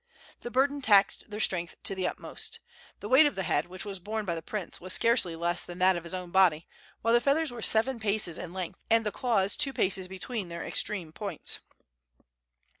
The 0.39 0.49
burden 0.49 0.81
taxed 0.81 1.29
their 1.29 1.39
strength 1.39 1.75
to 1.83 1.93
the 1.93 2.07
utmost. 2.07 2.59
The 3.01 3.07
weight 3.07 3.27
of 3.27 3.35
the 3.35 3.43
head, 3.43 3.67
which 3.67 3.85
was 3.85 3.99
borne 3.99 4.25
by 4.25 4.33
the 4.33 4.41
prince, 4.41 4.81
was 4.81 4.93
scarcely 4.93 5.35
less 5.35 5.63
than 5.63 5.77
that 5.77 5.95
of 5.95 6.03
his 6.05 6.13
own 6.15 6.31
body, 6.31 6.67
while 7.03 7.13
the 7.13 7.21
feathers 7.21 7.51
were 7.51 7.61
seven 7.61 7.99
paces 7.99 8.39
in 8.39 8.51
length, 8.51 8.83
and 8.89 9.05
the 9.05 9.11
claws 9.11 9.55
two 9.55 9.73
paces 9.73 10.07
between 10.07 10.49
their 10.49 10.65
extreme 10.65 11.11
points. 11.11 11.59